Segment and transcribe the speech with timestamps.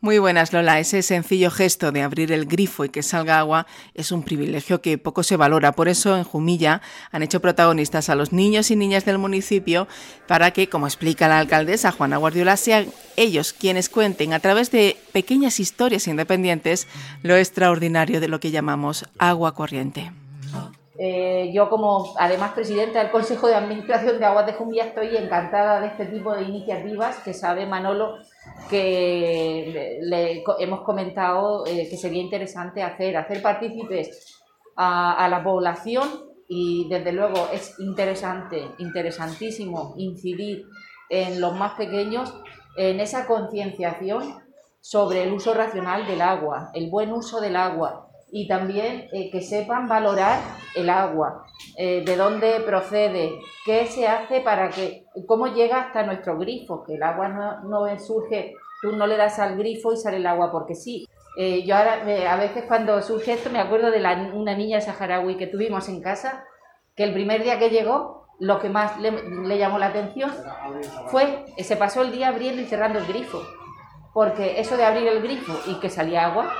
[0.00, 0.78] Muy buenas, Lola.
[0.78, 4.96] Ese sencillo gesto de abrir el grifo y que salga agua es un privilegio que
[4.96, 5.72] poco se valora.
[5.72, 9.88] Por eso, en Jumilla han hecho protagonistas a los niños y niñas del municipio
[10.28, 14.96] para que, como explica la alcaldesa Juana Guardiola, sean ellos quienes cuenten a través de
[15.12, 16.86] pequeñas historias independientes
[17.24, 20.12] lo extraordinario de lo que llamamos agua corriente.
[21.00, 25.80] Eh, yo como además presidenta del Consejo de Administración de Aguas de Jumilla estoy encantada
[25.80, 28.18] de este tipo de iniciativas que sabe Manolo
[28.68, 34.36] que le, hemos comentado eh, que sería interesante hacer, hacer partícipes
[34.76, 36.08] a, la población
[36.48, 40.64] y desde luego es interesante, interesantísimo incidir
[41.08, 42.32] en los más pequeños
[42.76, 44.36] en esa concienciación
[44.80, 49.40] sobre el uso racional del agua, el buen uso del agua, y también eh, que
[49.40, 50.40] sepan valorar
[50.74, 51.46] el agua,
[51.76, 56.94] eh, de dónde procede, qué se hace para que, cómo llega hasta nuestro grifo, que
[56.94, 60.50] el agua no, no surge, tú no le das al grifo y sale el agua
[60.52, 61.08] porque sí.
[61.36, 65.36] Eh, yo ahora, a veces cuando surge esto, me acuerdo de la, una niña saharaui
[65.36, 66.44] que tuvimos en casa,
[66.96, 70.30] que el primer día que llegó, lo que más le, le llamó la atención
[71.08, 73.42] fue, se pasó el día abriendo y cerrando el grifo,
[74.12, 76.52] porque eso de abrir el grifo y que salía agua,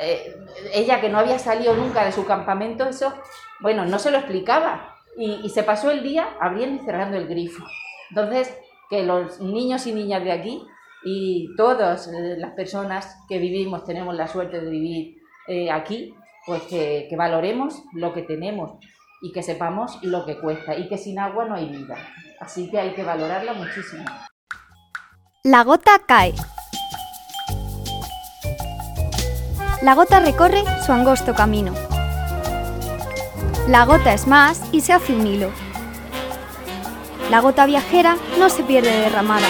[0.00, 0.36] eh,
[0.72, 3.14] ella que no había salido nunca de su campamento, eso,
[3.60, 4.96] bueno, no se lo explicaba.
[5.16, 7.64] Y, se pasó el día abriendo y cerrando el grifo.
[8.08, 8.56] Entonces,
[8.88, 10.62] que los niños y niñas de aquí
[11.04, 15.18] y todas eh, las personas que vivimos, tenemos la suerte de vivir
[15.48, 16.14] eh, aquí,
[16.46, 18.72] pues que, que valoremos lo que tenemos
[19.20, 21.96] y que sepamos lo que cuesta y que sin agua no hay vida.
[22.40, 24.04] Así que hay que valorarla muchísimo.
[25.44, 26.34] La gota cae.
[29.82, 31.74] La gota recorre su angosto camino.
[33.66, 35.50] La gota es más y se hace un hilo.
[37.32, 39.48] La gota viajera no se pierde derramada.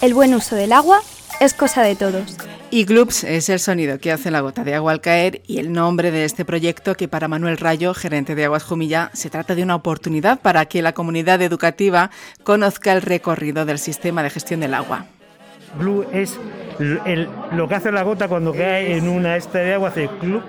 [0.00, 1.02] El buen uso del agua
[1.38, 2.38] es cosa de todos.
[2.70, 5.70] Y Gloops es el sonido que hace la gota de agua al caer y el
[5.70, 9.64] nombre de este proyecto que para Manuel Rayo, gerente de Aguas Jumilla, se trata de
[9.64, 12.10] una oportunidad para que la comunidad educativa
[12.42, 15.04] conozca el recorrido del sistema de gestión del agua.
[15.74, 16.38] Blue es
[17.52, 20.42] lo que hace la gota cuando cae en una esta de agua, hace club.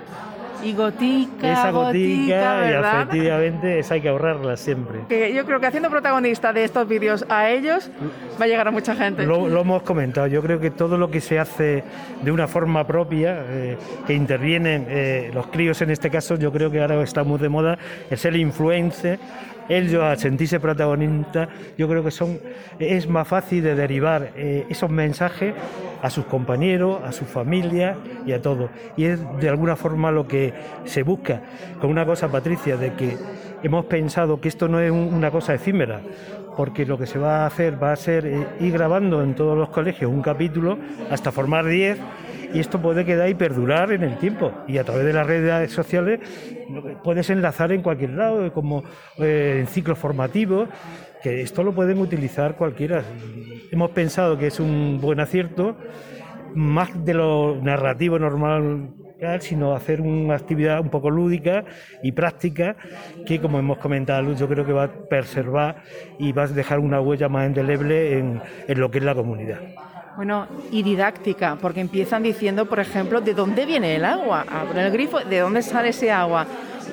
[0.62, 5.00] Y gotica, esa gotica, y efectivamente esa hay que ahorrarla siempre.
[5.08, 7.88] Que yo creo que haciendo protagonista de estos vídeos a ellos
[8.40, 9.24] va a llegar a mucha gente.
[9.24, 11.84] Lo, hemos comentado, yo creo que todo lo que se hace
[12.22, 16.72] de una forma propia, eh, que intervienen eh, los críos en este caso, yo creo
[16.72, 17.78] que ahora está muy de moda,
[18.10, 19.20] es el influencer
[19.68, 22.38] ellos a sentirse protagonistas, yo creo que son
[22.78, 25.54] es más fácil de derivar eh, esos mensajes
[26.02, 28.70] a sus compañeros, a su familia y a todos.
[28.96, 31.42] Y es de alguna forma lo que se busca
[31.80, 33.16] con una cosa, Patricia, de que
[33.62, 36.00] hemos pensado que esto no es una cosa efímera,
[36.56, 39.56] porque lo que se va a hacer va a ser eh, ir grabando en todos
[39.56, 40.78] los colegios un capítulo
[41.10, 41.98] hasta formar 10
[42.52, 44.52] y esto puede quedar y perdurar en el tiempo.
[44.66, 46.20] Y a través de las redes sociales
[47.02, 48.84] puedes enlazar en cualquier lado, como
[49.18, 50.68] eh, en ciclos formativos,
[51.22, 53.02] que esto lo pueden utilizar cualquiera.
[53.70, 55.76] Hemos pensado que es un buen acierto,
[56.54, 58.90] más de lo narrativo normal
[59.40, 61.64] sino hacer una actividad un poco lúdica
[62.02, 62.76] y práctica
[63.26, 65.82] que, como hemos comentado, yo creo que va a preservar
[66.18, 69.58] y va a dejar una huella más indeleble en lo que es la comunidad.
[70.16, 74.92] Bueno, y didáctica, porque empiezan diciendo, por ejemplo, de dónde viene el agua, abren el
[74.92, 76.46] grifo, de dónde sale ese agua.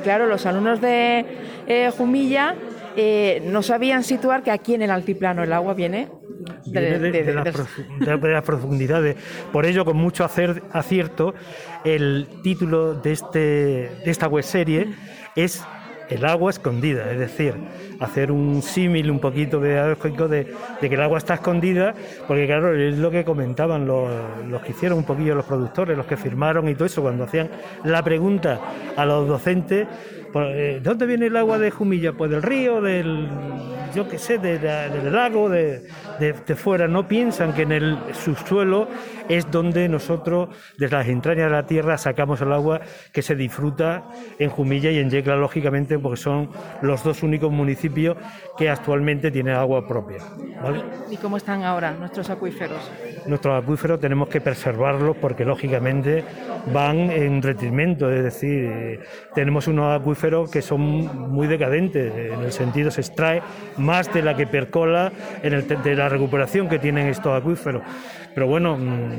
[0.04, 1.26] claro, los alumnos de
[1.68, 2.56] eh, Jumilla
[2.96, 6.10] eh, no sabían situar que aquí en el altiplano el agua viene
[6.66, 9.16] de, las profundidades.
[9.52, 11.34] Por ello, con mucho acierto,
[11.84, 14.88] el título de, este, de esta web serie
[15.36, 15.64] es
[16.10, 17.56] el agua escondida, es decir,
[18.00, 20.48] hacer un símil un poquito de, de,
[20.82, 21.94] que el agua está escondida,
[22.28, 24.10] porque claro, es lo que comentaban los,
[24.48, 27.50] los, que hicieron un poquillo los productores, los que firmaron y todo eso, cuando hacían
[27.84, 28.60] la pregunta
[28.96, 29.88] a los docentes,
[30.32, 32.14] pues, ¿de dónde viene el agua de Jumilla?
[32.14, 33.30] Pues del río, del,
[33.96, 35.88] yo qué sé, del lago, de,
[36.20, 36.88] de, fuera.
[36.88, 38.88] No piensan que en el subsuelo
[39.30, 42.82] es donde nosotros, desde las entrañas de la tierra, sacamos el agua
[43.12, 44.04] que se disfruta
[44.38, 46.50] en Jumilla y en Yecla, lógicamente, porque son
[46.82, 48.18] los dos únicos municipios
[48.58, 50.20] que actualmente tienen agua propia.
[51.10, 52.92] ¿Y cómo están ahora nuestros acuíferos?
[53.26, 56.24] Nuestros acuíferos tenemos que preservarlos porque, lógicamente,
[56.74, 59.00] van en retrimento, es decir, eh,
[59.34, 63.42] tenemos unos acuíferos que son muy decadentes, en el sentido se extrae
[63.86, 65.12] más de la que percola
[65.44, 67.84] en el, de la recuperación que tienen estos acuíferos.
[68.34, 69.12] Pero bueno, mm,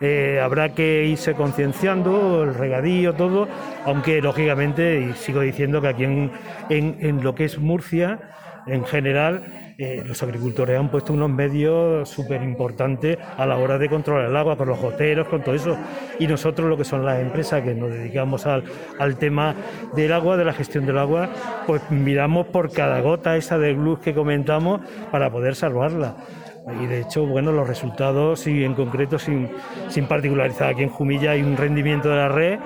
[0.00, 3.48] eh, habrá que irse concienciando, el regadío, todo,
[3.84, 6.30] aunque lógicamente, y sigo diciendo que aquí en,
[6.70, 8.20] en, lo que es Murcia,
[8.68, 9.42] en general,
[9.80, 14.36] eh, los agricultores han puesto unos medios súper importantes a la hora de controlar el
[14.36, 15.76] agua, con los goteros, con todo eso.
[16.18, 18.64] Y nosotros, lo que son las empresas que nos dedicamos al,
[19.18, 19.54] tema
[19.94, 21.28] del agua, de la gestión del agua,
[21.66, 24.80] pues miramos por cada gota esa de luz que comentamos
[25.12, 26.16] para poder salvarla.
[26.82, 29.48] Y de hecho, bueno, los resultados, y en concreto, sin,
[29.88, 32.58] sin particularizar, aquí en Jumilla hay un rendimiento de la red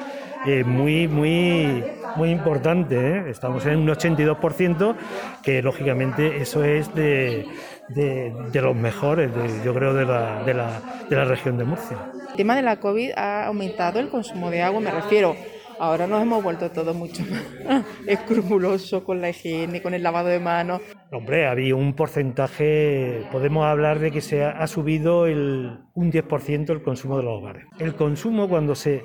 [0.45, 1.85] eh, muy, muy,
[2.17, 2.97] muy importante.
[2.97, 3.31] ¿eh?
[3.31, 4.97] Estamos en un 82%,
[5.43, 7.47] que lógicamente eso es de,
[7.88, 9.31] de, de los mejores,
[9.64, 11.99] yo creo, de la, de, la, de la región de Murcia.
[12.31, 15.37] El tema de la COVID ha aumentado el consumo de agua, me refiero.
[15.79, 17.25] Ahora nos hemos vuelto todos mucho
[17.67, 20.81] más escrupulosos con la higiene, con el lavado de manos.
[21.11, 26.70] Hombre, había un porcentaje, podemos hablar de que se ha, ha subido el, un 10%
[26.70, 27.65] el consumo de los hogares.
[27.81, 29.05] El consumo cuando se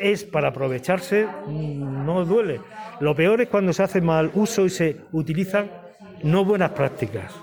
[0.00, 2.60] es para aprovecharse, no duele.
[3.00, 5.70] Lo peor es cuando se hace mal uso y se utilizan
[6.22, 7.34] no buenas prácticas.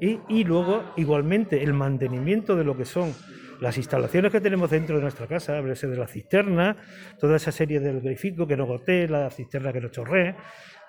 [0.00, 3.14] Y, y luego, igualmente, el mantenimiento de lo que son
[3.60, 6.76] las instalaciones que tenemos dentro de nuestra casa, háblese de la cisterna,
[7.18, 10.34] toda esa serie del grifico que no gotee, la cisterna que no chorree,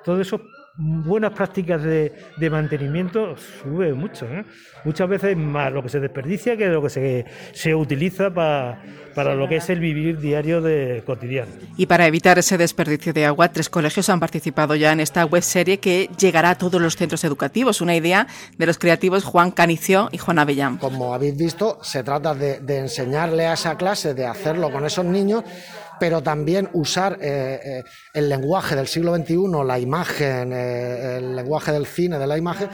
[0.03, 0.41] todo eso
[0.77, 4.25] buenas prácticas de, de mantenimiento sube mucho.
[4.25, 4.45] ¿eh?
[4.85, 8.79] Muchas veces más lo que se desperdicia que lo que se, se utiliza pa,
[9.15, 11.51] para lo que es el vivir diario de cotidiano.
[11.77, 15.41] Y para evitar ese desperdicio de agua, tres colegios han participado ya en esta web
[15.41, 17.81] serie que llegará a todos los centros educativos.
[17.81, 18.27] Una idea
[18.57, 20.77] de los creativos Juan Canicio y Juan Avellán.
[20.77, 25.05] Como habéis visto, se trata de, de enseñarle a esa clase, de hacerlo con esos
[25.05, 25.43] niños
[25.99, 27.83] pero también usar eh, eh,
[28.13, 32.69] el lenguaje del siglo XXI, la imagen, eh, el lenguaje del cine, de la imagen,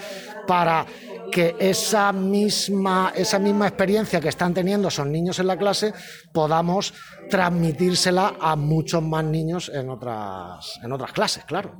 [0.47, 0.85] para
[1.31, 5.93] que esa misma, esa misma experiencia que están teniendo esos niños en la clase
[6.31, 6.93] podamos
[7.29, 11.75] transmitírsela a muchos más niños en otras, en otras clases, claro.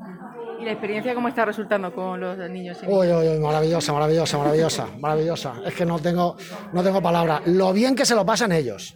[0.64, 2.78] ¿Y la experiencia cómo está resultando con los niños?
[2.88, 5.56] Uy, uy, uy, maravillosa, maravillosa, maravillosa, maravillosa.
[5.66, 6.38] Es que no tengo,
[6.72, 7.42] no tengo palabras.
[7.48, 8.96] Lo bien que se lo pasan ellos.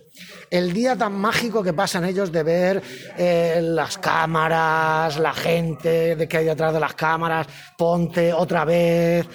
[0.49, 2.81] El día tan mágico que pasan ellos de ver
[3.17, 7.47] eh, las cámaras, la gente de que hay detrás de las cámaras,
[7.77, 9.27] ponte otra vez,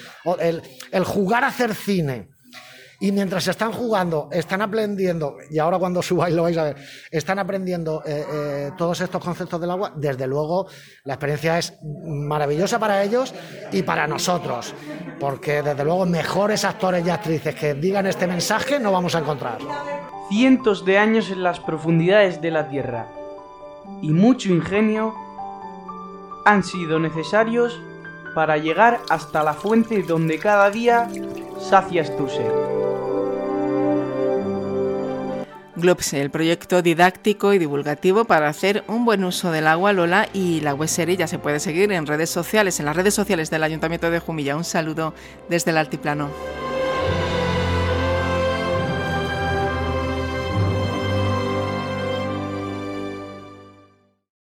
[0.91, 2.32] el jugar a hacer cine.
[3.03, 6.77] Y mientras están jugando, están aprendiendo, y ahora cuando subáis lo vais a ver,
[7.11, 10.67] están aprendiendo eh, eh, todos estos conceptos del agua, desde luego
[11.03, 13.33] la experiencia es maravillosa para ellos
[13.73, 14.73] y para nosotros,
[15.19, 19.57] porque desde luego mejores actores y actrices que digan este mensaje no vamos a encontrar.
[20.29, 23.09] Cientos de años en las profundidades de la Tierra
[24.01, 25.13] y mucho ingenio
[26.45, 27.77] han sido necesarios
[28.33, 31.09] para llegar hasta la fuente donde cada día
[31.59, 32.72] sacias tu sed.
[35.83, 40.61] Globse, el proyecto didáctico y divulgativo para hacer un buen uso del agua, Lola, y
[40.61, 43.63] la web serie ya se puede seguir en redes sociales, en las redes sociales del
[43.63, 44.55] Ayuntamiento de Jumilla.
[44.55, 45.13] Un saludo
[45.49, 46.62] desde el Altiplano.